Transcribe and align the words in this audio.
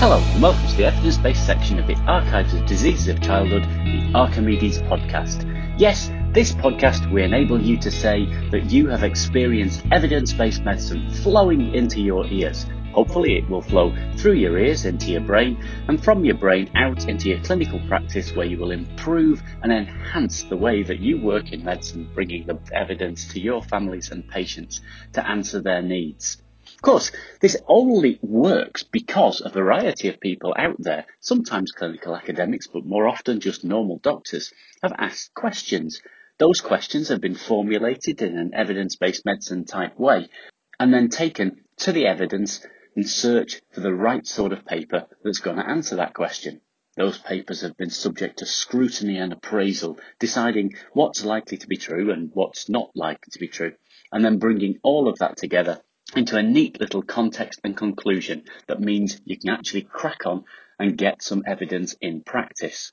Hello, 0.00 0.16
and 0.18 0.40
welcome 0.42 0.66
to 0.66 0.76
the 0.76 0.86
evidence 0.86 1.18
based 1.18 1.44
section 1.44 1.78
of 1.78 1.86
the 1.86 1.94
Archives 2.06 2.54
of 2.54 2.64
Diseases 2.64 3.08
of 3.08 3.20
Childhood, 3.20 3.64
the 3.64 4.10
Archimedes 4.14 4.78
podcast. 4.78 5.44
Yes, 5.78 6.10
this 6.32 6.52
podcast 6.52 7.12
will 7.12 7.22
enable 7.22 7.60
you 7.60 7.76
to 7.76 7.90
say 7.90 8.24
that 8.48 8.70
you 8.70 8.88
have 8.88 9.02
experienced 9.02 9.84
evidence 9.92 10.32
based 10.32 10.62
medicine 10.62 11.10
flowing 11.16 11.74
into 11.74 12.00
your 12.00 12.26
ears. 12.28 12.64
Hopefully, 12.94 13.36
it 13.36 13.50
will 13.50 13.60
flow 13.60 13.94
through 14.16 14.36
your 14.36 14.56
ears 14.56 14.86
into 14.86 15.10
your 15.10 15.20
brain 15.20 15.62
and 15.88 16.02
from 16.02 16.24
your 16.24 16.36
brain 16.36 16.70
out 16.76 17.06
into 17.06 17.28
your 17.28 17.42
clinical 17.42 17.78
practice 17.86 18.34
where 18.34 18.46
you 18.46 18.56
will 18.56 18.70
improve 18.70 19.42
and 19.62 19.70
enhance 19.70 20.44
the 20.44 20.56
way 20.56 20.82
that 20.82 21.00
you 21.00 21.20
work 21.20 21.52
in 21.52 21.62
medicine, 21.62 22.08
bringing 22.14 22.46
the 22.46 22.58
evidence 22.72 23.28
to 23.34 23.38
your 23.38 23.62
families 23.64 24.10
and 24.10 24.26
patients 24.30 24.80
to 25.12 25.28
answer 25.28 25.60
their 25.60 25.82
needs. 25.82 26.38
Of 26.80 26.84
course, 26.84 27.12
this 27.40 27.58
only 27.68 28.18
works 28.22 28.84
because 28.84 29.42
a 29.44 29.50
variety 29.50 30.08
of 30.08 30.18
people 30.18 30.54
out 30.56 30.76
there, 30.78 31.04
sometimes 31.20 31.72
clinical 31.72 32.16
academics, 32.16 32.68
but 32.68 32.86
more 32.86 33.06
often 33.06 33.40
just 33.40 33.64
normal 33.64 33.98
doctors, 33.98 34.50
have 34.82 34.94
asked 34.96 35.34
questions. 35.34 36.00
Those 36.38 36.62
questions 36.62 37.08
have 37.08 37.20
been 37.20 37.34
formulated 37.34 38.22
in 38.22 38.38
an 38.38 38.54
evidence 38.54 38.96
based 38.96 39.26
medicine 39.26 39.66
type 39.66 39.98
way 39.98 40.30
and 40.78 40.90
then 40.90 41.10
taken 41.10 41.64
to 41.80 41.92
the 41.92 42.06
evidence 42.06 42.66
and 42.96 43.06
search 43.06 43.60
for 43.72 43.80
the 43.80 43.92
right 43.94 44.26
sort 44.26 44.54
of 44.54 44.64
paper 44.64 45.06
that's 45.22 45.40
going 45.40 45.58
to 45.58 45.68
answer 45.68 45.96
that 45.96 46.14
question. 46.14 46.62
Those 46.96 47.18
papers 47.18 47.60
have 47.60 47.76
been 47.76 47.90
subject 47.90 48.38
to 48.38 48.46
scrutiny 48.46 49.18
and 49.18 49.34
appraisal, 49.34 49.98
deciding 50.18 50.76
what's 50.94 51.26
likely 51.26 51.58
to 51.58 51.66
be 51.66 51.76
true 51.76 52.10
and 52.10 52.30
what's 52.32 52.70
not 52.70 52.90
likely 52.94 53.32
to 53.32 53.38
be 53.38 53.48
true, 53.48 53.74
and 54.10 54.24
then 54.24 54.38
bringing 54.38 54.78
all 54.82 55.08
of 55.08 55.18
that 55.18 55.36
together 55.36 55.82
into 56.16 56.36
a 56.36 56.42
neat 56.42 56.80
little 56.80 57.02
context 57.02 57.60
and 57.64 57.76
conclusion 57.76 58.44
that 58.66 58.80
means 58.80 59.20
you 59.24 59.38
can 59.38 59.50
actually 59.50 59.82
crack 59.82 60.26
on 60.26 60.44
and 60.78 60.98
get 60.98 61.22
some 61.22 61.42
evidence 61.46 61.94
in 62.00 62.22
practice. 62.22 62.92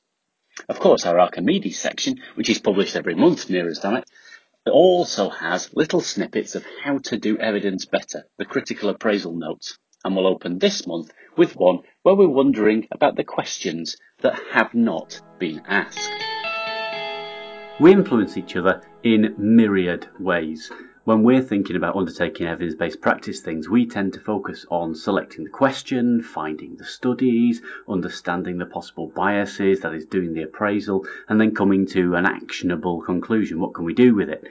Of 0.69 0.79
course, 0.79 1.05
our 1.05 1.19
Archimedes 1.19 1.79
section, 1.79 2.15
which 2.35 2.49
is 2.49 2.59
published 2.59 2.95
every 2.95 3.15
month 3.15 3.49
near 3.49 3.67
as 3.67 3.79
damn 3.79 3.97
it, 3.97 4.05
also 4.69 5.29
has 5.29 5.73
little 5.73 6.01
snippets 6.01 6.55
of 6.55 6.65
how 6.83 6.97
to 6.97 7.17
do 7.17 7.37
evidence 7.37 7.85
better, 7.85 8.25
the 8.37 8.45
critical 8.45 8.89
appraisal 8.89 9.33
notes. 9.33 9.77
And 10.03 10.15
we'll 10.15 10.27
open 10.27 10.59
this 10.59 10.85
month 10.85 11.11
with 11.37 11.55
one 11.55 11.79
where 12.03 12.15
we're 12.15 12.27
wondering 12.27 12.87
about 12.91 13.15
the 13.15 13.23
questions 13.23 13.97
that 14.21 14.39
have 14.51 14.73
not 14.73 15.21
been 15.39 15.61
asked. 15.67 16.11
We 17.79 17.91
influence 17.91 18.37
each 18.37 18.55
other 18.55 18.81
in 19.03 19.35
myriad 19.37 20.07
ways. 20.19 20.71
When 21.07 21.23
we're 21.23 21.41
thinking 21.41 21.77
about 21.77 21.95
undertaking 21.95 22.47
evidence 22.47 22.75
based 22.75 22.99
practice 22.99 23.39
things, 23.39 23.69
we 23.69 23.85
tend 23.85 24.11
to 24.15 24.19
focus 24.19 24.65
on 24.69 24.93
selecting 24.93 25.45
the 25.45 25.49
question, 25.49 26.21
finding 26.21 26.75
the 26.75 26.83
studies, 26.83 27.61
understanding 27.87 28.57
the 28.57 28.65
possible 28.65 29.07
biases, 29.15 29.79
that 29.79 29.93
is, 29.93 30.05
doing 30.05 30.33
the 30.33 30.41
appraisal, 30.41 31.07
and 31.29 31.39
then 31.39 31.55
coming 31.55 31.85
to 31.85 32.15
an 32.15 32.25
actionable 32.25 33.01
conclusion. 33.01 33.61
What 33.61 33.73
can 33.73 33.85
we 33.85 33.93
do 33.93 34.15
with 34.15 34.27
it? 34.27 34.49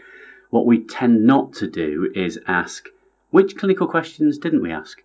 What 0.49 0.65
we 0.65 0.83
tend 0.83 1.27
not 1.27 1.53
to 1.57 1.67
do 1.69 2.11
is 2.15 2.41
ask, 2.47 2.89
which 3.31 3.59
clinical 3.59 3.87
questions 3.87 4.39
didn't 4.39 4.63
we 4.63 4.73
ask? 4.73 5.03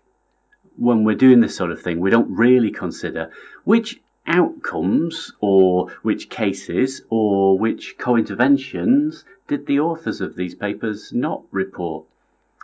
When 0.78 1.04
we're 1.04 1.16
doing 1.16 1.42
this 1.42 1.58
sort 1.58 1.72
of 1.72 1.82
thing, 1.82 2.00
we 2.00 2.12
don't 2.12 2.34
really 2.34 2.72
consider 2.72 3.30
which 3.66 4.00
outcomes 4.28 5.34
or 5.40 5.90
which 6.04 6.30
cases 6.30 7.02
or 7.10 7.58
which 7.58 7.98
co-interventions 7.98 9.26
did 9.48 9.66
the 9.66 9.80
authors 9.80 10.22
of 10.22 10.36
these 10.36 10.56
papers 10.56 11.12
not 11.12 11.44
report? 11.52 12.06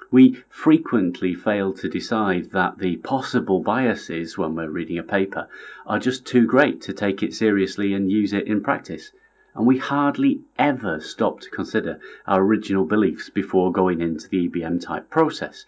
We 0.10 0.42
frequently 0.50 1.36
fail 1.36 1.74
to 1.74 1.90
decide 1.90 2.52
that 2.52 2.78
the 2.78 2.96
possible 2.98 3.60
biases 3.60 4.38
when 4.38 4.56
we're 4.56 4.70
reading 4.70 4.98
a 4.98 5.04
paper 5.04 5.50
are 5.86 6.00
just 6.00 6.26
too 6.26 6.46
great 6.46 6.80
to 6.84 6.94
take 6.94 7.22
it 7.24 7.34
seriously 7.34 7.94
and 7.94 8.10
use 8.10 8.32
it 8.32 8.48
in 8.48 8.62
practice. 8.62 9.12
And 9.54 9.66
we 9.66 9.80
hardly 9.80 10.42
ever 10.58 11.02
stop 11.02 11.42
to 11.42 11.50
consider 11.50 12.00
our 12.26 12.42
original 12.42 12.86
beliefs 12.86 13.30
before 13.30 13.72
going 13.72 14.00
into 14.00 14.30
the 14.30 14.48
EBM 14.48 14.80
type 14.80 15.10
process. 15.10 15.66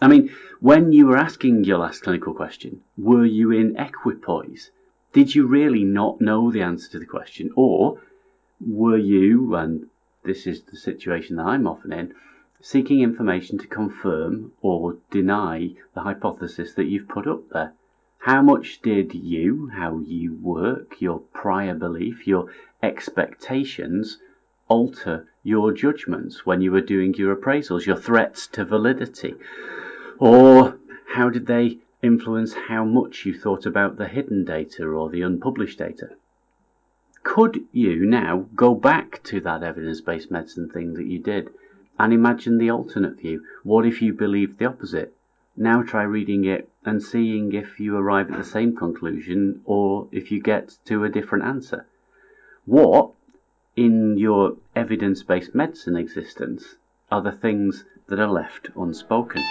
I 0.00 0.08
mean, 0.08 0.30
when 0.60 0.92
you 0.92 1.06
were 1.08 1.18
asking 1.18 1.64
your 1.64 1.78
last 1.78 2.04
clinical 2.04 2.32
question, 2.32 2.80
were 2.96 3.26
you 3.26 3.50
in 3.50 3.76
equipoise? 3.76 4.70
Did 5.14 5.32
you 5.32 5.46
really 5.46 5.84
not 5.84 6.20
know 6.20 6.50
the 6.50 6.62
answer 6.62 6.90
to 6.90 6.98
the 6.98 7.06
question? 7.06 7.52
Or 7.54 8.00
were 8.60 8.98
you, 8.98 9.54
and 9.54 9.86
this 10.24 10.44
is 10.44 10.62
the 10.62 10.76
situation 10.76 11.36
that 11.36 11.46
I'm 11.46 11.68
often 11.68 11.92
in, 11.92 12.12
seeking 12.60 13.00
information 13.00 13.56
to 13.58 13.68
confirm 13.68 14.50
or 14.60 14.96
deny 15.12 15.76
the 15.94 16.00
hypothesis 16.00 16.74
that 16.74 16.86
you've 16.86 17.06
put 17.06 17.28
up 17.28 17.48
there. 17.50 17.74
How 18.18 18.42
much 18.42 18.82
did 18.82 19.14
you, 19.14 19.68
how 19.68 20.00
you 20.00 20.34
work, 20.34 21.00
your 21.00 21.20
prior 21.32 21.74
belief, 21.74 22.26
your 22.26 22.50
expectations 22.82 24.18
alter 24.66 25.28
your 25.44 25.70
judgments 25.72 26.44
when 26.44 26.60
you 26.60 26.72
were 26.72 26.80
doing 26.80 27.14
your 27.14 27.36
appraisals, 27.36 27.86
your 27.86 27.98
threats 27.98 28.48
to 28.48 28.64
validity? 28.64 29.36
Or 30.18 30.78
how 31.06 31.28
did 31.28 31.46
they 31.46 31.78
influence 32.04 32.54
how 32.68 32.84
much 32.84 33.24
you 33.24 33.36
thought 33.36 33.64
about 33.64 33.96
the 33.96 34.08
hidden 34.08 34.44
data 34.44 34.84
or 34.84 35.08
the 35.08 35.22
unpublished 35.22 35.78
data? 35.78 36.10
Could 37.22 37.64
you 37.72 38.04
now 38.04 38.46
go 38.54 38.74
back 38.74 39.22
to 39.24 39.40
that 39.40 39.62
evidence 39.62 40.02
based 40.02 40.30
medicine 40.30 40.68
thing 40.68 40.94
that 40.94 41.06
you 41.06 41.18
did 41.18 41.48
and 41.98 42.12
imagine 42.12 42.58
the 42.58 42.70
alternate 42.70 43.18
view? 43.18 43.42
What 43.62 43.86
if 43.86 44.02
you 44.02 44.12
believed 44.12 44.58
the 44.58 44.66
opposite? 44.66 45.16
Now 45.56 45.82
try 45.82 46.02
reading 46.02 46.44
it 46.44 46.68
and 46.84 47.02
seeing 47.02 47.52
if 47.52 47.80
you 47.80 47.96
arrive 47.96 48.30
at 48.30 48.36
the 48.36 48.44
same 48.44 48.76
conclusion 48.76 49.62
or 49.64 50.08
if 50.12 50.30
you 50.30 50.42
get 50.42 50.76
to 50.84 51.04
a 51.04 51.08
different 51.08 51.44
answer. 51.44 51.86
What, 52.66 53.12
in 53.76 54.18
your 54.18 54.56
evidence 54.76 55.22
based 55.22 55.54
medicine 55.54 55.96
existence, 55.96 56.76
are 57.10 57.22
the 57.22 57.32
things 57.32 57.84
that 58.08 58.18
are 58.18 58.30
left 58.30 58.68
unspoken? 58.76 59.42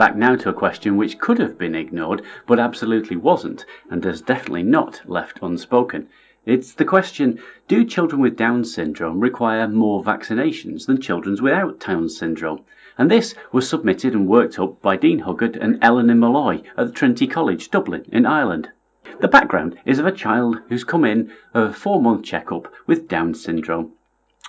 Back 0.00 0.16
now 0.16 0.34
to 0.34 0.48
a 0.48 0.54
question 0.54 0.96
which 0.96 1.18
could 1.18 1.38
have 1.40 1.58
been 1.58 1.74
ignored, 1.74 2.22
but 2.46 2.58
absolutely 2.58 3.18
wasn't, 3.18 3.66
and 3.90 4.02
has 4.04 4.22
definitely 4.22 4.62
not 4.62 5.02
left 5.04 5.40
unspoken. 5.42 6.08
It's 6.46 6.72
the 6.72 6.86
question 6.86 7.38
Do 7.68 7.84
children 7.84 8.22
with 8.22 8.34
Down 8.34 8.64
syndrome 8.64 9.20
require 9.20 9.68
more 9.68 10.02
vaccinations 10.02 10.86
than 10.86 11.02
children 11.02 11.36
without 11.42 11.80
Down 11.80 12.08
syndrome? 12.08 12.62
And 12.96 13.10
this 13.10 13.34
was 13.52 13.68
submitted 13.68 14.14
and 14.14 14.26
worked 14.26 14.58
up 14.58 14.80
by 14.80 14.96
Dean 14.96 15.18
Huggard 15.18 15.56
and 15.56 15.78
Eleanor 15.82 16.14
Molloy 16.14 16.62
at 16.78 16.94
Trinity 16.94 17.26
College, 17.26 17.70
Dublin, 17.70 18.06
in 18.10 18.24
Ireland. 18.24 18.70
The 19.20 19.28
background 19.28 19.76
is 19.84 19.98
of 19.98 20.06
a 20.06 20.12
child 20.12 20.62
who's 20.70 20.82
come 20.82 21.04
in 21.04 21.30
for 21.52 21.66
a 21.66 21.72
four 21.74 22.00
month 22.00 22.24
checkup 22.24 22.72
with 22.86 23.06
Down 23.06 23.34
syndrome 23.34 23.92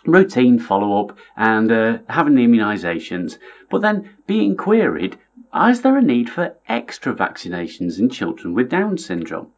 routine 0.05 0.57
follow 0.57 0.99
up 0.99 1.17
and 1.37 1.71
uh, 1.71 1.97
having 2.09 2.35
the 2.35 2.45
immunisations, 2.45 3.37
but 3.69 3.81
then 3.81 4.09
being 4.25 4.57
queried 4.57 5.17
is 5.53 5.81
there 5.81 5.97
a 5.97 6.01
need 6.01 6.29
for 6.29 6.55
extra 6.69 7.13
vaccinations 7.13 7.99
in 7.99 8.09
children 8.09 8.53
with 8.53 8.69
Down 8.69 8.97
syndrome? 8.97 9.51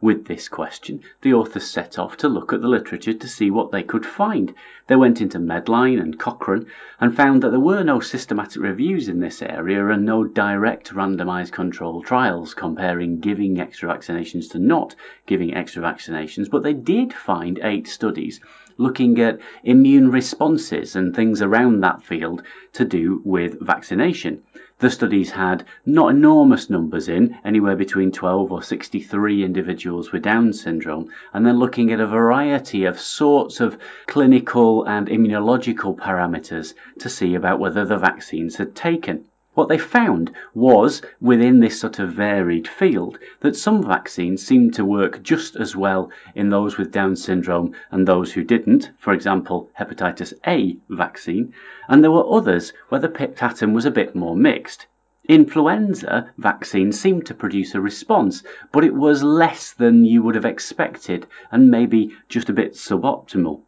With 0.00 0.24
this 0.24 0.48
question, 0.48 1.02
the 1.20 1.34
authors 1.34 1.64
set 1.64 1.98
off 1.98 2.16
to 2.18 2.28
look 2.28 2.54
at 2.54 2.62
the 2.62 2.68
literature 2.68 3.12
to 3.12 3.28
see 3.28 3.50
what 3.50 3.70
they 3.70 3.82
could 3.82 4.06
find. 4.06 4.54
They 4.86 4.96
went 4.96 5.20
into 5.20 5.38
Medline 5.38 6.00
and 6.00 6.18
Cochrane 6.18 6.66
and 6.98 7.14
found 7.14 7.42
that 7.42 7.50
there 7.50 7.60
were 7.60 7.84
no 7.84 8.00
systematic 8.00 8.62
reviews 8.62 9.08
in 9.08 9.20
this 9.20 9.42
area 9.42 9.86
and 9.88 10.06
no 10.06 10.24
direct 10.24 10.94
randomized 10.94 11.52
controlled 11.52 12.06
trials 12.06 12.54
comparing 12.54 13.20
giving 13.20 13.60
extra 13.60 13.88
vaccinations 13.94 14.50
to 14.52 14.58
not 14.58 14.94
giving 15.26 15.54
extra 15.54 15.82
vaccinations, 15.82 16.50
but 16.50 16.62
they 16.62 16.72
did 16.72 17.12
find 17.12 17.60
eight 17.62 17.86
studies 17.86 18.40
looking 18.76 19.20
at 19.20 19.38
immune 19.62 20.10
responses 20.10 20.96
and 20.96 21.14
things 21.14 21.40
around 21.40 21.80
that 21.80 22.02
field 22.02 22.42
to 22.72 22.84
do 22.84 23.20
with 23.24 23.60
vaccination. 23.60 24.42
The 24.80 24.90
studies 24.90 25.30
had 25.30 25.64
not 25.86 26.10
enormous 26.10 26.68
numbers 26.68 27.08
in, 27.08 27.36
anywhere 27.44 27.76
between 27.76 28.10
12 28.10 28.50
or 28.50 28.62
63 28.62 29.44
individuals 29.44 30.10
with 30.10 30.22
Down 30.22 30.52
syndrome, 30.52 31.10
and 31.32 31.46
then 31.46 31.58
looking 31.58 31.92
at 31.92 32.00
a 32.00 32.06
variety 32.06 32.84
of 32.84 32.98
sorts 32.98 33.60
of 33.60 33.78
clinical 34.06 34.84
and 34.84 35.06
immunological 35.06 35.96
parameters 35.96 36.74
to 36.98 37.08
see 37.08 37.34
about 37.34 37.60
whether 37.60 37.84
the 37.84 37.98
vaccines 37.98 38.56
had 38.56 38.74
taken. 38.74 39.24
What 39.54 39.68
they 39.68 39.78
found 39.78 40.32
was, 40.52 41.00
within 41.20 41.60
this 41.60 41.78
sort 41.78 42.00
of 42.00 42.10
varied 42.10 42.66
field, 42.66 43.20
that 43.38 43.54
some 43.54 43.84
vaccines 43.84 44.44
seemed 44.44 44.74
to 44.74 44.84
work 44.84 45.22
just 45.22 45.54
as 45.54 45.76
well 45.76 46.10
in 46.34 46.48
those 46.48 46.76
with 46.76 46.90
Down 46.90 47.14
syndrome 47.14 47.72
and 47.92 48.04
those 48.04 48.32
who 48.32 48.42
didn't, 48.42 48.90
for 48.98 49.12
example, 49.12 49.70
hepatitis 49.78 50.34
A 50.44 50.76
vaccine, 50.88 51.54
and 51.88 52.02
there 52.02 52.10
were 52.10 52.28
others 52.28 52.72
where 52.88 53.00
the 53.00 53.08
pattern 53.08 53.74
was 53.74 53.84
a 53.84 53.92
bit 53.92 54.16
more 54.16 54.36
mixed. 54.36 54.88
Influenza 55.28 56.32
vaccines 56.36 56.98
seemed 56.98 57.24
to 57.26 57.34
produce 57.34 57.76
a 57.76 57.80
response, 57.80 58.42
but 58.72 58.82
it 58.82 58.94
was 58.94 59.22
less 59.22 59.72
than 59.72 60.04
you 60.04 60.20
would 60.24 60.34
have 60.34 60.44
expected 60.44 61.26
and 61.52 61.70
maybe 61.70 62.10
just 62.28 62.48
a 62.48 62.52
bit 62.52 62.72
suboptimal. 62.72 63.60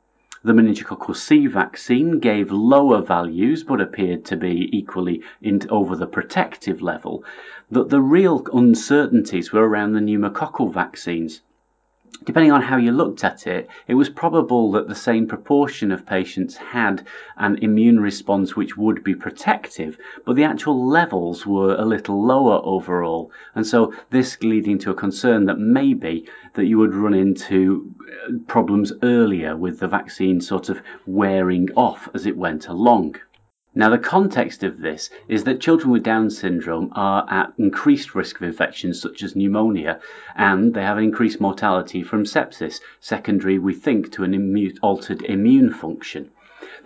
The 0.46 0.52
meningococcal 0.52 1.16
C 1.16 1.48
vaccine 1.48 2.20
gave 2.20 2.52
lower 2.52 3.02
values 3.02 3.64
but 3.64 3.81
appeared 3.81 4.25
to 4.26 4.37
be 4.37 4.69
equally 4.70 5.20
in, 5.43 5.60
over 5.70 5.96
the 5.96 6.06
protective 6.06 6.81
level. 6.81 7.25
That 7.69 7.88
the 7.88 8.00
real 8.00 8.46
uncertainties 8.52 9.52
were 9.52 9.69
around 9.69 9.94
the 9.94 10.00
pneumococcal 10.00 10.72
vaccines 10.72 11.40
depending 12.24 12.50
on 12.50 12.60
how 12.60 12.76
you 12.76 12.90
looked 12.90 13.22
at 13.24 13.46
it, 13.46 13.68
it 13.86 13.94
was 13.94 14.08
probable 14.08 14.72
that 14.72 14.88
the 14.88 14.94
same 14.94 15.26
proportion 15.28 15.92
of 15.92 16.04
patients 16.04 16.56
had 16.56 17.06
an 17.36 17.56
immune 17.62 18.00
response 18.00 18.56
which 18.56 18.76
would 18.76 19.04
be 19.04 19.14
protective, 19.14 19.96
but 20.24 20.34
the 20.34 20.44
actual 20.44 20.86
levels 20.86 21.46
were 21.46 21.76
a 21.76 21.84
little 21.84 22.24
lower 22.24 22.60
overall. 22.64 23.30
And 23.54 23.66
so 23.66 23.94
this 24.10 24.42
leading 24.42 24.78
to 24.80 24.90
a 24.90 24.94
concern 24.94 25.44
that 25.46 25.58
maybe 25.58 26.26
that 26.54 26.66
you 26.66 26.78
would 26.78 26.94
run 26.94 27.14
into 27.14 27.94
uh, 28.00 28.32
problems 28.46 28.92
earlier 29.02 29.56
with 29.56 29.78
the 29.78 29.88
vaccine 29.88 30.40
sort 30.40 30.68
of 30.68 30.82
wearing 31.06 31.68
off 31.76 32.08
as 32.12 32.26
it 32.26 32.36
went 32.36 32.66
along. 32.66 33.16
Now, 33.78 33.90
the 33.90 33.99
context 33.99 34.62
of 34.62 34.81
this 34.81 35.11
is 35.28 35.44
that 35.44 35.61
children 35.61 35.90
with 35.90 36.02
Down 36.02 36.31
syndrome 36.31 36.88
are 36.93 37.26
at 37.28 37.52
increased 37.58 38.14
risk 38.14 38.37
of 38.37 38.44
infections 38.44 38.99
such 38.99 39.23
as 39.23 39.37
pneumonia, 39.37 40.00
and 40.34 40.73
they 40.73 40.81
have 40.81 40.99
increased 40.99 41.43
mortality 41.43 42.02
from 42.02 42.25
sepsis, 42.25 42.81
secondary, 43.00 43.58
we 43.58 43.75
think, 43.75 44.11
to 44.12 44.25
an 44.25 44.73
altered 44.81 45.20
immune 45.25 45.75
function. 45.75 46.31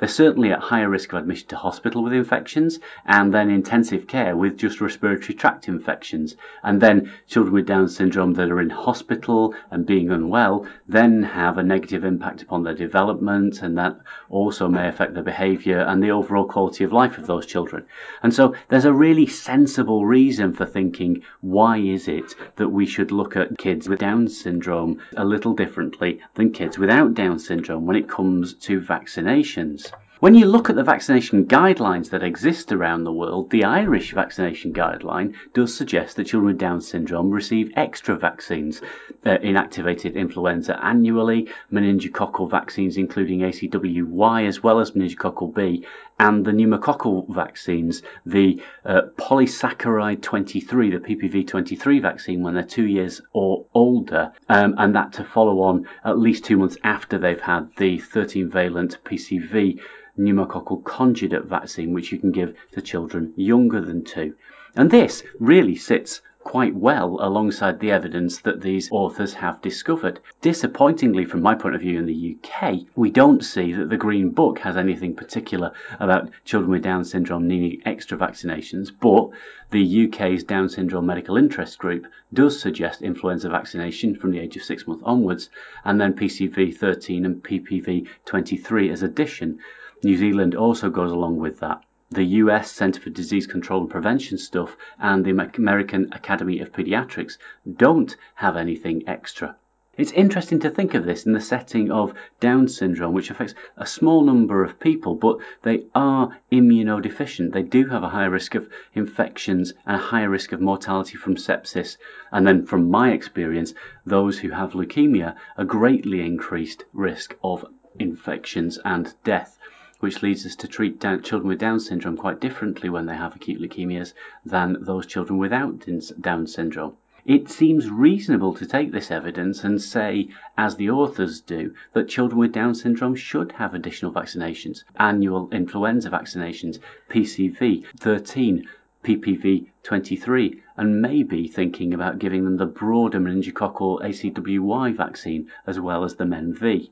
They're 0.00 0.08
certainly 0.08 0.50
at 0.50 0.60
higher 0.60 0.88
risk 0.88 1.12
of 1.12 1.18
admission 1.18 1.48
to 1.48 1.56
hospital 1.56 2.02
with 2.02 2.14
infections 2.14 2.80
and 3.04 3.34
then 3.34 3.50
intensive 3.50 4.06
care 4.06 4.34
with 4.34 4.56
just 4.56 4.80
respiratory 4.80 5.34
tract 5.34 5.68
infections. 5.68 6.36
And 6.62 6.80
then 6.80 7.12
children 7.26 7.52
with 7.52 7.66
Down 7.66 7.86
syndrome 7.86 8.32
that 8.32 8.50
are 8.50 8.62
in 8.62 8.70
hospital 8.70 9.54
and 9.70 9.84
being 9.84 10.10
unwell 10.10 10.66
then 10.88 11.22
have 11.22 11.58
a 11.58 11.62
negative 11.62 12.02
impact 12.02 12.40
upon 12.40 12.62
their 12.62 12.74
development 12.74 13.60
and 13.60 13.76
that 13.76 13.98
also 14.30 14.68
may 14.68 14.88
affect 14.88 15.12
their 15.12 15.22
behaviour 15.22 15.80
and 15.80 16.02
the 16.02 16.10
overall 16.10 16.46
quality 16.46 16.82
of 16.82 16.94
life 16.94 17.18
of 17.18 17.26
those 17.26 17.44
children. 17.44 17.84
And 18.22 18.32
so 18.32 18.54
there's 18.70 18.86
a 18.86 18.92
really 18.94 19.26
sensible 19.26 20.06
reason 20.06 20.54
for 20.54 20.64
thinking 20.64 21.22
why 21.42 21.76
is 21.76 22.08
it 22.08 22.34
that 22.56 22.70
we 22.70 22.86
should 22.86 23.12
look 23.12 23.36
at 23.36 23.58
kids 23.58 23.86
with 23.86 23.98
Down 23.98 24.28
syndrome 24.28 25.00
a 25.14 25.26
little 25.26 25.52
differently 25.52 26.20
than 26.36 26.52
kids 26.52 26.78
without 26.78 27.12
Down 27.12 27.38
syndrome 27.38 27.84
when 27.84 27.96
it 27.96 28.08
comes 28.08 28.54
to 28.54 28.80
vaccinations. 28.80 29.89
When 30.20 30.34
you 30.34 30.44
look 30.44 30.68
at 30.68 30.76
the 30.76 30.84
vaccination 30.84 31.46
guidelines 31.46 32.10
that 32.10 32.22
exist 32.22 32.72
around 32.72 33.04
the 33.04 33.12
world, 33.12 33.48
the 33.48 33.64
Irish 33.64 34.12
vaccination 34.12 34.74
guideline 34.74 35.32
does 35.54 35.74
suggest 35.74 36.16
that 36.16 36.26
children 36.26 36.48
with 36.48 36.58
Down 36.58 36.82
syndrome 36.82 37.30
receive 37.30 37.72
extra 37.74 38.16
vaccines, 38.16 38.82
uh, 39.24 39.38
inactivated 39.38 40.16
influenza 40.16 40.78
annually, 40.84 41.48
meningococcal 41.72 42.50
vaccines 42.50 42.98
including 42.98 43.40
ACWY 43.40 44.46
as 44.46 44.62
well 44.62 44.80
as 44.80 44.90
meningococcal 44.90 45.54
B, 45.54 45.86
and 46.18 46.44
the 46.44 46.52
pneumococcal 46.52 47.26
vaccines, 47.34 48.02
the 48.26 48.60
uh, 48.84 49.00
polysaccharide 49.16 50.20
23, 50.20 50.90
the 50.90 50.98
PPV 50.98 51.48
23 51.48 51.98
vaccine 51.98 52.42
when 52.42 52.52
they're 52.52 52.62
two 52.62 52.86
years 52.86 53.22
or 53.32 53.64
older, 53.72 54.32
um, 54.50 54.74
and 54.76 54.94
that 54.94 55.14
to 55.14 55.24
follow 55.24 55.62
on 55.62 55.88
at 56.04 56.18
least 56.18 56.44
two 56.44 56.58
months 56.58 56.76
after 56.84 57.16
they've 57.16 57.40
had 57.40 57.70
the 57.78 57.96
13 57.96 58.50
valent 58.50 58.98
PCV 59.02 59.80
pneumococcal 60.20 60.84
conjugate 60.84 61.46
vaccine, 61.46 61.92
which 61.92 62.12
you 62.12 62.18
can 62.18 62.30
give 62.30 62.54
to 62.72 62.82
children 62.82 63.32
younger 63.36 63.80
than 63.80 64.04
two. 64.04 64.34
And 64.76 64.90
this 64.90 65.24
really 65.38 65.76
sits 65.76 66.20
quite 66.42 66.74
well 66.74 67.18
alongside 67.20 67.78
the 67.78 67.90
evidence 67.90 68.38
that 68.38 68.62
these 68.62 68.90
authors 68.90 69.34
have 69.34 69.60
discovered. 69.60 70.18
Disappointingly, 70.40 71.24
from 71.24 71.42
my 71.42 71.54
point 71.54 71.74
of 71.74 71.82
view 71.82 71.98
in 71.98 72.06
the 72.06 72.36
UK, 72.36 72.80
we 72.96 73.10
don't 73.10 73.44
see 73.44 73.74
that 73.74 73.90
the 73.90 73.96
Green 73.96 74.30
Book 74.30 74.58
has 74.60 74.76
anything 74.76 75.14
particular 75.14 75.70
about 76.00 76.30
children 76.44 76.70
with 76.70 76.82
Down 76.82 77.04
syndrome 77.04 77.46
needing 77.46 77.82
extra 77.84 78.16
vaccinations, 78.16 78.90
but 78.90 79.28
the 79.70 80.06
UK's 80.06 80.42
Down 80.42 80.68
syndrome 80.68 81.06
medical 81.06 81.36
interest 81.36 81.78
group 81.78 82.06
does 82.32 82.58
suggest 82.58 83.02
influenza 83.02 83.50
vaccination 83.50 84.16
from 84.16 84.30
the 84.30 84.40
age 84.40 84.56
of 84.56 84.62
six 84.62 84.86
months 84.86 85.02
onwards, 85.04 85.50
and 85.84 86.00
then 86.00 86.14
PCV 86.14 86.74
13 86.74 87.26
and 87.26 87.44
PPV 87.44 88.08
23 88.24 88.90
as 88.90 89.02
addition. 89.02 89.58
New 90.02 90.16
Zealand 90.16 90.54
also 90.54 90.88
goes 90.88 91.12
along 91.12 91.36
with 91.36 91.60
that. 91.60 91.84
The 92.08 92.24
US 92.24 92.72
Center 92.72 92.98
for 92.98 93.10
Disease 93.10 93.46
Control 93.46 93.82
and 93.82 93.90
Prevention 93.90 94.38
stuff 94.38 94.74
and 94.98 95.26
the 95.26 95.30
American 95.58 96.08
Academy 96.12 96.58
of 96.60 96.72
Pediatrics 96.72 97.36
don't 97.70 98.16
have 98.36 98.56
anything 98.56 99.06
extra. 99.06 99.56
It's 99.98 100.12
interesting 100.12 100.58
to 100.60 100.70
think 100.70 100.94
of 100.94 101.04
this 101.04 101.26
in 101.26 101.34
the 101.34 101.40
setting 101.40 101.90
of 101.90 102.14
Down 102.40 102.66
syndrome, 102.66 103.12
which 103.12 103.30
affects 103.30 103.54
a 103.76 103.84
small 103.84 104.24
number 104.24 104.64
of 104.64 104.80
people, 104.80 105.14
but 105.14 105.36
they 105.64 105.84
are 105.94 106.34
immunodeficient. 106.50 107.52
They 107.52 107.62
do 107.62 107.84
have 107.88 108.02
a 108.02 108.08
higher 108.08 108.30
risk 108.30 108.54
of 108.54 108.70
infections 108.94 109.74
and 109.84 109.96
a 109.96 110.06
higher 110.06 110.30
risk 110.30 110.52
of 110.52 110.62
mortality 110.62 111.18
from 111.18 111.36
sepsis. 111.36 111.98
And 112.32 112.46
then, 112.46 112.64
from 112.64 112.90
my 112.90 113.12
experience, 113.12 113.74
those 114.06 114.38
who 114.38 114.48
have 114.48 114.72
leukemia, 114.72 115.36
a 115.58 115.66
greatly 115.66 116.24
increased 116.24 116.84
risk 116.94 117.36
of 117.44 117.66
infections 117.98 118.78
and 118.82 119.14
death 119.24 119.58
which 120.00 120.22
leads 120.22 120.44
us 120.46 120.56
to 120.56 120.66
treat 120.66 120.98
down, 120.98 121.22
children 121.22 121.48
with 121.48 121.58
Down 121.58 121.78
syndrome 121.78 122.16
quite 122.16 122.40
differently 122.40 122.88
when 122.88 123.06
they 123.06 123.14
have 123.14 123.36
acute 123.36 123.60
leukemias 123.60 124.14
than 124.44 124.78
those 124.80 125.06
children 125.06 125.38
without 125.38 125.86
Down 126.20 126.46
syndrome. 126.46 126.94
It 127.26 127.50
seems 127.50 127.90
reasonable 127.90 128.54
to 128.54 128.64
take 128.64 128.92
this 128.92 129.10
evidence 129.10 129.62
and 129.62 129.80
say, 129.80 130.30
as 130.56 130.76
the 130.76 130.88
authors 130.88 131.42
do, 131.42 131.74
that 131.92 132.08
children 132.08 132.38
with 132.38 132.52
Down 132.52 132.74
syndrome 132.74 133.14
should 133.14 133.52
have 133.52 133.74
additional 133.74 134.10
vaccinations, 134.10 134.84
annual 134.98 135.50
influenza 135.52 136.08
vaccinations, 136.08 136.78
PCV 137.10 137.84
13, 137.98 138.66
PPV 139.04 139.66
23, 139.82 140.62
and 140.78 141.02
maybe 141.02 141.46
thinking 141.46 141.92
about 141.92 142.18
giving 142.18 142.44
them 142.44 142.56
the 142.56 142.64
broader 142.64 143.20
meningococcal 143.20 144.02
ACWY 144.02 144.96
vaccine 144.96 145.50
as 145.66 145.78
well 145.78 146.04
as 146.04 146.14
the 146.14 146.24
MenB. 146.24 146.88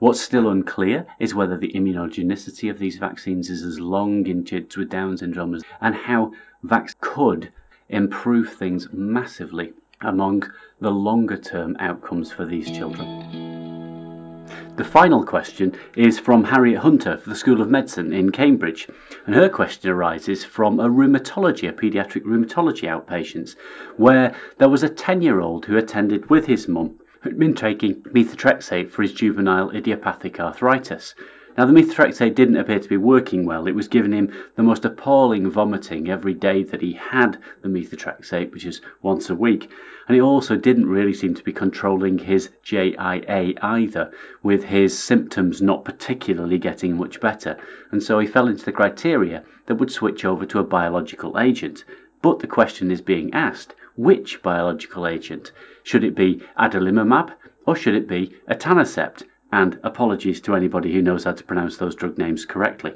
What's 0.00 0.22
still 0.22 0.48
unclear 0.48 1.04
is 1.18 1.34
whether 1.34 1.58
the 1.58 1.72
immunogenicity 1.74 2.70
of 2.70 2.78
these 2.78 2.96
vaccines 2.96 3.50
is 3.50 3.62
as 3.62 3.78
long 3.78 4.26
in 4.26 4.44
kids 4.44 4.74
with 4.74 4.88
Down 4.88 5.18
syndrome 5.18 5.54
as, 5.54 5.62
and 5.78 5.94
how 5.94 6.32
vaccines 6.62 6.96
could 7.02 7.52
improve 7.90 8.54
things 8.54 8.88
massively 8.94 9.74
among 10.00 10.50
the 10.80 10.90
longer 10.90 11.36
term 11.36 11.76
outcomes 11.78 12.32
for 12.32 12.46
these 12.46 12.70
children. 12.70 14.46
The 14.76 14.84
final 14.84 15.22
question 15.22 15.74
is 15.94 16.18
from 16.18 16.44
Harriet 16.44 16.80
Hunter 16.80 17.18
for 17.18 17.28
the 17.28 17.36
School 17.36 17.60
of 17.60 17.68
Medicine 17.68 18.14
in 18.14 18.32
Cambridge, 18.32 18.88
and 19.26 19.34
her 19.34 19.50
question 19.50 19.90
arises 19.90 20.46
from 20.46 20.80
a 20.80 20.88
rheumatology, 20.88 21.68
a 21.68 21.74
paediatric 21.74 22.22
rheumatology 22.22 22.88
outpatients, 22.88 23.54
where 23.98 24.34
there 24.56 24.70
was 24.70 24.82
a 24.82 24.88
10 24.88 25.20
year 25.20 25.40
old 25.40 25.66
who 25.66 25.76
attended 25.76 26.30
with 26.30 26.46
his 26.46 26.66
mum 26.68 26.99
who'd 27.20 27.38
been 27.38 27.54
taking 27.54 27.96
methotrexate 28.02 28.90
for 28.90 29.02
his 29.02 29.12
juvenile 29.12 29.70
idiopathic 29.70 30.40
arthritis. 30.40 31.14
Now, 31.58 31.66
the 31.66 31.72
methotrexate 31.72 32.36
didn't 32.36 32.56
appear 32.56 32.78
to 32.78 32.88
be 32.88 32.96
working 32.96 33.44
well. 33.44 33.66
It 33.66 33.74
was 33.74 33.88
giving 33.88 34.12
him 34.12 34.32
the 34.54 34.62
most 34.62 34.84
appalling 34.84 35.50
vomiting 35.50 36.08
every 36.08 36.32
day 36.32 36.62
that 36.62 36.80
he 36.80 36.92
had 36.92 37.38
the 37.60 37.68
methotrexate, 37.68 38.52
which 38.52 38.64
is 38.64 38.80
once 39.02 39.28
a 39.28 39.34
week. 39.34 39.68
And 40.06 40.16
it 40.16 40.20
also 40.20 40.56
didn't 40.56 40.88
really 40.88 41.12
seem 41.12 41.34
to 41.34 41.44
be 41.44 41.52
controlling 41.52 42.18
his 42.18 42.50
JIA 42.64 43.58
either, 43.60 44.12
with 44.42 44.64
his 44.64 44.98
symptoms 44.98 45.60
not 45.60 45.84
particularly 45.84 46.56
getting 46.56 46.96
much 46.96 47.20
better. 47.20 47.58
And 47.90 48.02
so 48.02 48.20
he 48.20 48.26
fell 48.26 48.48
into 48.48 48.64
the 48.64 48.72
criteria 48.72 49.42
that 49.66 49.74
would 49.74 49.90
switch 49.90 50.24
over 50.24 50.46
to 50.46 50.60
a 50.60 50.64
biological 50.64 51.38
agent. 51.38 51.84
But 52.22 52.40
the 52.40 52.46
question 52.46 52.90
is 52.90 53.00
being 53.00 53.32
asked 53.32 53.74
which 53.96 54.42
biological 54.42 55.06
agent? 55.06 55.52
Should 55.82 56.04
it 56.04 56.14
be 56.14 56.42
adalimumab 56.58 57.32
or 57.66 57.74
should 57.74 57.94
it 57.94 58.06
be 58.06 58.34
etanercept? 58.48 59.22
And 59.50 59.78
apologies 59.82 60.40
to 60.42 60.54
anybody 60.54 60.92
who 60.92 61.02
knows 61.02 61.24
how 61.24 61.32
to 61.32 61.44
pronounce 61.44 61.76
those 61.76 61.94
drug 61.94 62.18
names 62.18 62.44
correctly. 62.44 62.94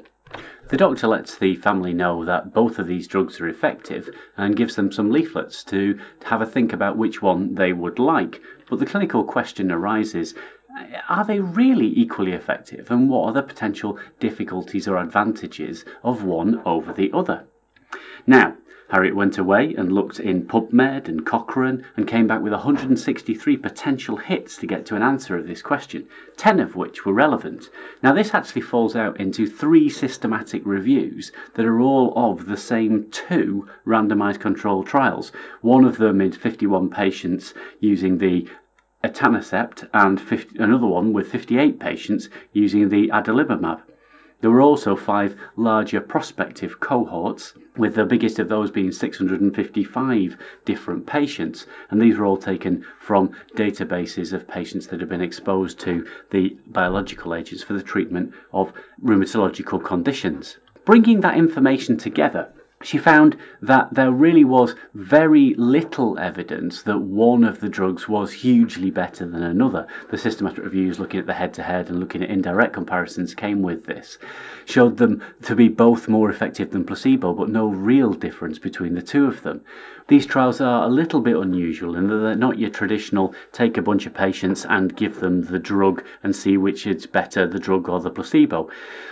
The 0.69 0.77
doctor 0.77 1.07
lets 1.07 1.37
the 1.37 1.55
family 1.55 1.93
know 1.93 2.25
that 2.25 2.53
both 2.53 2.79
of 2.79 2.87
these 2.87 3.07
drugs 3.07 3.39
are 3.39 3.47
effective 3.47 4.09
and 4.37 4.55
gives 4.55 4.75
them 4.75 4.91
some 4.91 5.11
leaflets 5.11 5.63
to 5.65 5.99
have 6.25 6.41
a 6.41 6.45
think 6.45 6.73
about 6.73 6.97
which 6.97 7.21
one 7.21 7.55
they 7.55 7.73
would 7.73 7.99
like. 7.99 8.41
But 8.69 8.79
the 8.79 8.85
clinical 8.85 9.23
question 9.23 9.71
arises 9.71 10.33
are 11.07 11.23
they 11.23 11.39
really 11.39 11.87
equally 11.97 12.33
effective 12.33 12.91
and 12.91 13.09
what 13.09 13.27
are 13.27 13.33
the 13.33 13.43
potential 13.43 13.97
difficulties 14.19 14.87
or 14.87 14.97
advantages 14.97 15.85
of 16.03 16.23
one 16.23 16.61
over 16.65 16.91
the 16.93 17.11
other? 17.13 17.45
Now, 18.27 18.55
Harriet 18.89 19.15
went 19.15 19.39
away 19.39 19.73
and 19.73 19.91
looked 19.91 20.19
in 20.19 20.45
PubMed 20.45 21.07
and 21.07 21.25
Cochrane 21.25 21.83
and 21.97 22.05
came 22.05 22.27
back 22.27 22.41
with 22.41 22.53
163 22.53 23.57
potential 23.57 24.17
hits 24.17 24.57
to 24.57 24.67
get 24.67 24.85
to 24.85 24.95
an 24.95 25.01
answer 25.01 25.35
of 25.35 25.47
this 25.47 25.63
question, 25.63 26.05
10 26.37 26.59
of 26.59 26.75
which 26.75 27.03
were 27.03 27.11
relevant. 27.11 27.71
Now, 28.03 28.13
this 28.13 28.35
actually 28.35 28.61
falls 28.61 28.95
out 28.95 29.19
into 29.19 29.47
three 29.47 29.89
systematic 29.89 30.61
reviews 30.65 31.31
that 31.55 31.65
are 31.65 31.81
all 31.81 32.13
of 32.15 32.45
the 32.45 32.57
same 32.57 33.09
two 33.09 33.67
randomized 33.87 34.39
controlled 34.39 34.85
trials. 34.85 35.31
One 35.61 35.83
of 35.83 35.97
them 35.97 36.21
in 36.21 36.31
51 36.31 36.91
patients 36.91 37.55
using 37.79 38.19
the 38.19 38.47
etanercept 39.03 39.87
and 39.95 40.21
50, 40.21 40.59
another 40.59 40.85
one 40.85 41.11
with 41.11 41.31
58 41.31 41.79
patients 41.79 42.29
using 42.53 42.89
the 42.89 43.09
adalimumab. 43.09 43.81
There 44.45 44.51
were 44.51 44.61
also 44.61 44.95
five 44.95 45.35
larger 45.55 45.99
prospective 45.99 46.79
cohorts, 46.79 47.55
with 47.77 47.95
the 47.95 48.05
biggest 48.05 48.37
of 48.37 48.47
those 48.47 48.69
being 48.69 48.91
655 48.91 50.37
different 50.65 51.07
patients, 51.07 51.65
and 51.89 51.99
these 51.99 52.19
were 52.19 52.27
all 52.27 52.37
taken 52.37 52.85
from 52.99 53.31
databases 53.55 54.33
of 54.33 54.47
patients 54.47 54.85
that 54.85 54.99
have 54.99 55.09
been 55.09 55.19
exposed 55.19 55.79
to 55.79 56.05
the 56.29 56.55
biological 56.67 57.33
agents 57.33 57.63
for 57.63 57.73
the 57.73 57.81
treatment 57.81 58.33
of 58.53 58.71
rheumatological 59.03 59.83
conditions. 59.83 60.59
Bringing 60.85 61.21
that 61.21 61.37
information 61.37 61.97
together 61.97 62.49
she 62.85 62.99
found 62.99 63.35
that 63.63 63.91
there 63.91 64.11
really 64.11 64.43
was 64.43 64.75
very 64.93 65.55
little 65.57 66.19
evidence 66.19 66.83
that 66.83 66.99
one 66.99 67.43
of 67.43 67.59
the 67.59 67.67
drugs 67.67 68.07
was 68.07 68.31
hugely 68.31 68.91
better 68.91 69.25
than 69.25 69.41
another. 69.41 69.87
The 70.11 70.19
systematic 70.19 70.63
reviews 70.63 70.99
looking 70.99 71.19
at 71.19 71.25
the 71.25 71.33
head 71.33 71.55
to 71.55 71.63
head 71.63 71.89
and 71.89 71.99
looking 71.99 72.21
at 72.21 72.29
indirect 72.29 72.73
comparisons 72.73 73.33
came 73.33 73.63
with 73.63 73.85
this, 73.85 74.19
showed 74.65 74.97
them 74.97 75.23
to 75.43 75.55
be 75.55 75.67
both 75.67 76.07
more 76.07 76.29
effective 76.29 76.69
than 76.69 76.85
placebo, 76.85 77.33
but 77.33 77.49
no 77.49 77.69
real 77.69 78.13
difference 78.13 78.59
between 78.59 78.93
the 78.93 79.01
two 79.01 79.25
of 79.25 79.41
them. 79.41 79.61
These 80.07 80.27
trials 80.27 80.61
are 80.61 80.85
a 80.85 80.87
little 80.87 81.21
bit 81.21 81.35
unusual 81.35 81.95
in 81.95 82.07
that 82.07 82.17
they're 82.17 82.35
not 82.35 82.59
your 82.59 82.69
traditional 82.69 83.33
take 83.51 83.77
a 83.77 83.81
bunch 83.81 84.05
of 84.05 84.13
patients 84.13 84.63
and 84.63 84.95
give 84.95 85.19
them 85.19 85.41
the 85.41 85.57
drug 85.57 86.03
and 86.21 86.35
see 86.35 86.57
which 86.57 86.85
is 86.85 87.07
better, 87.07 87.47
the 87.47 87.57
drug 87.57 87.89
or 87.89 87.99
the 87.99 88.11
placebo. 88.11 88.69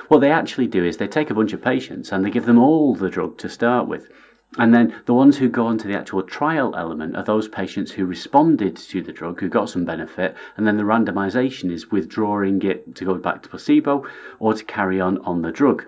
What 0.10 0.20
they 0.20 0.30
actually 0.30 0.68
do 0.68 0.86
is 0.86 0.98
they 0.98 1.08
take 1.08 1.32
a 1.32 1.34
bunch 1.34 1.54
of 1.54 1.64
patients 1.64 2.12
and 2.12 2.24
they 2.24 2.30
give 2.30 2.46
them 2.46 2.60
all 2.60 2.94
the 2.94 3.10
drug 3.10 3.40
to 3.40 3.50
start 3.50 3.63
with. 3.88 4.10
And 4.58 4.72
then 4.72 4.94
the 5.06 5.16
ones 5.16 5.38
who 5.38 5.50
go 5.50 5.66
on 5.66 5.80
to 5.80 5.88
the 5.88 5.98
actual 5.98 6.22
trial 6.22 6.76
element 6.76 7.16
are 7.16 7.24
those 7.24 7.48
patients 7.48 7.92
who 7.92 8.06
responded 8.06 8.76
to 8.76 9.02
the 9.02 9.12
drug, 9.12 9.40
who 9.40 9.50
got 9.50 9.70
some 9.70 9.84
benefit, 9.84 10.36
and 10.56 10.68
then 10.68 10.78
the 10.78 10.84
randomization 10.84 11.72
is 11.72 11.90
withdrawing 11.90 12.62
it 12.62 12.94
to 12.96 13.06
go 13.06 13.16
back 13.16 13.42
to 13.42 13.50
placebo 13.50 14.06
or 14.38 14.54
to 14.54 14.64
carry 14.64 15.02
on 15.02 15.18
on 15.20 15.42
the 15.42 15.52
drug. 15.52 15.86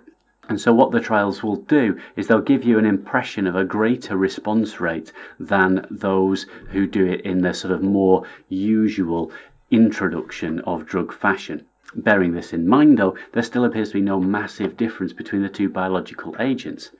And 0.47 0.59
so 0.59 0.73
what 0.73 0.91
the 0.91 0.99
trials 0.99 1.43
will 1.43 1.57
do 1.57 1.99
is 2.15 2.27
they'll 2.27 2.41
give 2.41 2.63
you 2.63 2.79
an 2.79 2.85
impression 2.85 3.45
of 3.45 3.55
a 3.55 3.65
greater 3.65 4.15
response 4.15 4.79
rate 4.79 5.11
than 5.39 5.85
those 5.91 6.47
who 6.69 6.87
do 6.87 7.05
it 7.05 7.21
in 7.21 7.41
the 7.41 7.53
sort 7.53 7.73
of 7.73 7.83
more 7.83 8.25
usual 8.49 9.31
introduction 9.69 10.59
of 10.61 10.85
drug 10.85 11.13
fashion. 11.13 11.65
Bearing 11.95 12.33
this 12.33 12.51
in 12.51 12.67
mind 12.67 12.97
though, 12.97 13.15
there 13.31 13.43
still 13.43 13.65
appears 13.65 13.89
to 13.89 13.95
be 13.95 14.01
no 14.01 14.19
massive 14.19 14.75
difference 14.75 15.13
between 15.13 15.41
the 15.41 15.49
two 15.49 15.69
biological 15.69 16.35
agents. 16.39 16.91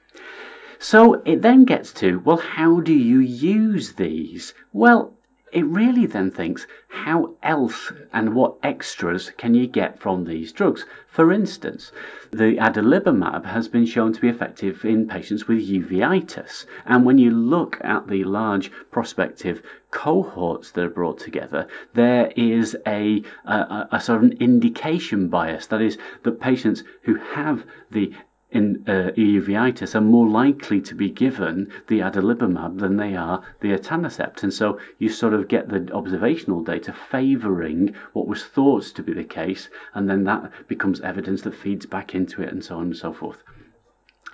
So 0.80 1.22
it 1.26 1.42
then 1.42 1.66
gets 1.66 1.94
to, 1.94 2.20
well, 2.20 2.38
how 2.38 2.80
do 2.80 2.94
you 2.94 3.20
use 3.20 3.94
these? 3.94 4.54
Well, 4.74 5.16
it 5.56 5.66
really 5.68 6.06
then 6.06 6.32
thinks 6.32 6.68
how 6.90 7.36
else 7.42 7.94
and 8.12 8.36
what 8.36 8.58
extras 8.62 9.32
can 9.38 9.54
you 9.54 9.68
get 9.68 10.00
from 10.00 10.26
these 10.26 10.52
drugs. 10.52 10.86
For 11.08 11.32
instance, 11.32 11.94
the 12.32 12.58
adalimumab 12.58 13.46
has 13.46 13.70
been 13.70 13.86
shown 13.86 14.12
to 14.12 14.20
be 14.20 14.28
effective 14.28 14.84
in 14.84 15.08
patients 15.08 15.48
with 15.48 15.66
uveitis, 15.66 16.66
and 16.86 17.06
when 17.06 17.18
you 17.18 17.32
look 17.32 17.78
at 17.82 18.08
the 18.08 18.26
large 18.26 18.70
prospective 18.92 19.62
cohorts 19.92 20.72
that 20.72 20.84
are 20.84 20.90
brought 20.90 21.20
together, 21.20 21.68
there 21.94 22.34
is 22.36 22.76
a, 22.86 23.24
a, 23.46 23.88
a 23.94 24.02
sort 24.02 24.26
of 24.26 24.32
an 24.32 24.38
indication 24.42 25.30
bias. 25.30 25.68
That 25.68 25.82
is, 25.82 25.98
that 26.24 26.42
patients 26.42 26.84
who 27.04 27.16
have 27.16 27.64
the 27.92 28.14
in 28.52 28.84
uh, 28.88 29.12
uveitis 29.18 29.96
are 29.96 30.02
more 30.02 30.28
likely 30.28 30.80
to 30.80 30.94
be 30.94 31.10
given 31.10 31.68
the 31.88 32.00
adalimumab 32.00 32.78
than 32.80 32.96
they 32.96 33.16
are 33.16 33.42
the 33.60 33.70
etanercept. 33.72 34.44
And 34.44 34.54
so 34.54 34.80
you 35.00 35.10
sort 35.10 35.34
of 35.34 35.48
get 35.48 35.70
the 35.70 35.92
observational 35.92 36.64
data 36.64 36.94
favouring 36.94 37.96
what 38.14 38.28
was 38.28 38.46
thought 38.46 38.84
to 38.84 39.04
be 39.04 39.14
the 39.14 39.24
case, 39.24 39.70
and 39.94 40.10
then 40.10 40.24
that 40.26 40.52
becomes 40.68 41.02
evidence 41.02 41.42
that 41.42 41.56
feeds 41.56 41.86
back 41.86 42.14
into 42.14 42.42
it, 42.42 42.52
and 42.52 42.64
so 42.64 42.78
on 42.78 42.84
and 42.84 42.98
so 42.98 43.12
forth. 43.12 43.44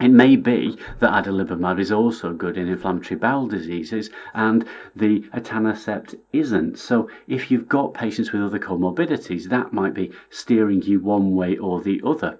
It 0.01 0.09
may 0.09 0.35
be 0.35 0.77
that 0.99 1.25
adalimumab 1.25 1.79
is 1.79 1.91
also 1.91 2.33
good 2.33 2.57
in 2.57 2.67
inflammatory 2.67 3.19
bowel 3.19 3.47
diseases 3.47 4.09
and 4.33 4.65
the 4.95 5.21
etanercept 5.33 6.15
isn't. 6.33 6.79
So 6.79 7.07
if 7.27 7.51
you've 7.51 7.69
got 7.69 7.93
patients 7.93 8.31
with 8.31 8.41
other 8.41 8.57
comorbidities, 8.57 9.49
that 9.49 9.73
might 9.73 9.93
be 9.93 10.11
steering 10.29 10.81
you 10.81 11.01
one 11.01 11.35
way 11.35 11.55
or 11.57 11.81
the 11.81 12.01
other. 12.03 12.39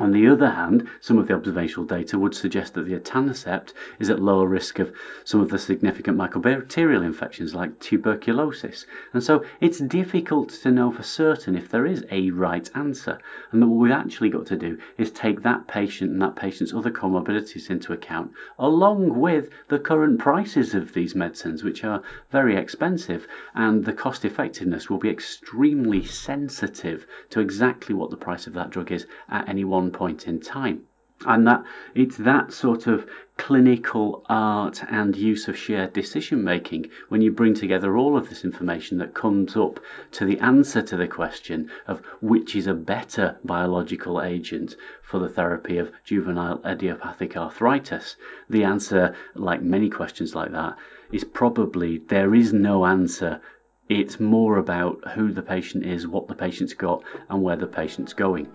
On 0.00 0.12
the 0.12 0.28
other 0.28 0.50
hand, 0.50 0.88
some 1.00 1.18
of 1.18 1.26
the 1.26 1.34
observational 1.34 1.84
data 1.84 2.20
would 2.20 2.32
suggest 2.32 2.74
that 2.74 2.86
the 2.86 2.96
etanercept 2.96 3.72
is 3.98 4.08
at 4.08 4.22
lower 4.22 4.46
risk 4.46 4.78
of 4.78 4.92
some 5.24 5.40
of 5.40 5.48
the 5.48 5.58
significant 5.58 6.16
mycobacterial 6.16 7.04
infections 7.04 7.52
like 7.52 7.80
tuberculosis. 7.80 8.86
And 9.12 9.24
so 9.24 9.44
it's 9.60 9.80
difficult 9.80 10.50
to 10.50 10.70
know 10.70 10.92
for 10.92 11.02
certain 11.02 11.56
if 11.56 11.68
there 11.68 11.84
is 11.84 12.04
a 12.12 12.30
right 12.30 12.70
answer. 12.76 13.18
And 13.50 13.68
what 13.68 13.76
we've 13.76 13.90
actually 13.90 14.30
got 14.30 14.46
to 14.46 14.56
do 14.56 14.78
is 14.98 15.10
take 15.10 15.42
that 15.42 15.66
patient 15.66 16.12
and 16.12 16.22
that 16.22 16.36
patient's 16.36 16.72
other 16.72 16.92
comorbidities 16.92 17.68
into 17.68 17.92
account, 17.92 18.30
along 18.56 19.18
with 19.18 19.50
the 19.66 19.80
current 19.80 20.20
prices 20.20 20.76
of 20.76 20.94
these 20.94 21.16
medicines, 21.16 21.64
which 21.64 21.82
are 21.82 22.02
very 22.30 22.56
expensive, 22.56 23.26
and 23.52 23.84
the 23.84 23.92
cost 23.92 24.24
effectiveness 24.24 24.88
will 24.88 24.98
be 24.98 25.10
extremely 25.10 26.04
sensitive 26.04 27.04
to 27.30 27.40
exactly 27.40 27.96
what 27.96 28.10
the 28.10 28.16
price 28.16 28.46
of 28.46 28.52
that 28.52 28.70
drug 28.70 28.92
is 28.92 29.04
at 29.28 29.48
any 29.48 29.64
one 29.88 29.98
point 29.98 30.28
in 30.28 30.38
time. 30.38 30.82
And 31.26 31.46
that 31.46 31.64
it's 31.94 32.18
that 32.18 32.52
sort 32.52 32.86
of 32.86 33.06
clinical 33.38 34.22
art 34.28 34.84
and 34.88 35.16
use 35.16 35.48
of 35.48 35.56
shared 35.56 35.92
decision 35.92 36.44
making 36.44 36.90
when 37.08 37.22
you 37.22 37.32
bring 37.32 37.54
together 37.54 37.96
all 37.96 38.16
of 38.16 38.28
this 38.28 38.44
information 38.44 38.98
that 38.98 39.14
comes 39.14 39.56
up 39.56 39.80
to 40.12 40.26
the 40.26 40.38
answer 40.40 40.82
to 40.82 40.96
the 40.96 41.08
question 41.08 41.70
of 41.86 42.02
which 42.20 42.54
is 42.54 42.66
a 42.66 42.74
better 42.74 43.36
biological 43.44 44.20
agent 44.20 44.76
for 45.02 45.18
the 45.18 45.28
therapy 45.28 45.78
of 45.78 45.90
juvenile 46.04 46.60
idiopathic 46.66 47.34
arthritis. 47.36 48.16
The 48.50 48.64
answer, 48.64 49.16
like 49.34 49.62
many 49.62 49.88
questions 49.88 50.34
like 50.34 50.52
that, 50.52 50.76
is 51.10 51.24
probably 51.24 51.98
there 51.98 52.34
is 52.34 52.52
no 52.52 52.84
answer 52.84 53.40
it's 53.88 54.20
more 54.20 54.58
about 54.58 55.12
who 55.14 55.32
the 55.32 55.42
patient 55.42 55.86
is, 55.86 56.06
what 56.06 56.28
the 56.28 56.34
patient's 56.34 56.74
got, 56.74 57.02
and 57.30 57.42
where 57.42 57.56
the 57.56 57.66
patient's 57.66 58.12
going. 58.12 58.46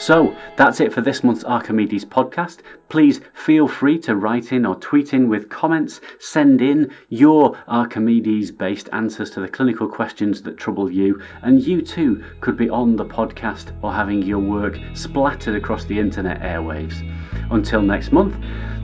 So 0.00 0.34
that's 0.56 0.80
it 0.80 0.94
for 0.94 1.02
this 1.02 1.22
month's 1.22 1.44
Archimedes 1.44 2.06
podcast. 2.06 2.60
Please 2.88 3.20
feel 3.34 3.68
free 3.68 3.98
to 3.98 4.16
write 4.16 4.50
in 4.50 4.64
or 4.64 4.74
tweet 4.76 5.12
in 5.12 5.28
with 5.28 5.50
comments. 5.50 6.00
Send 6.18 6.62
in 6.62 6.90
your 7.10 7.54
Archimedes 7.68 8.50
based 8.50 8.88
answers 8.94 9.30
to 9.32 9.40
the 9.40 9.48
clinical 9.48 9.86
questions 9.86 10.40
that 10.42 10.56
trouble 10.56 10.90
you, 10.90 11.20
and 11.42 11.62
you 11.62 11.82
too 11.82 12.24
could 12.40 12.56
be 12.56 12.70
on 12.70 12.96
the 12.96 13.04
podcast 13.04 13.76
or 13.82 13.92
having 13.92 14.22
your 14.22 14.38
work 14.38 14.78
splattered 14.94 15.54
across 15.54 15.84
the 15.84 15.98
internet 15.98 16.40
airwaves. 16.40 16.96
Until 17.50 17.82
next 17.82 18.10
month, 18.10 18.34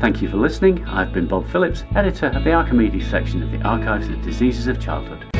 thank 0.01 0.21
you 0.21 0.29
for 0.29 0.37
listening. 0.37 0.85
I've 0.85 1.15
been 1.15 1.27
Bob 1.27 1.49
Phillips, 1.49 1.85
editor 1.95 2.27
of 2.27 2.45
the 2.45 2.53
Archimedes 2.53 3.09
section 3.09 3.43
of 3.43 3.51
the 3.51 3.63
Archives 3.63 4.09
of 4.09 4.21
Diseases 4.21 4.67
of 4.67 4.79
Childhood. 4.79 5.36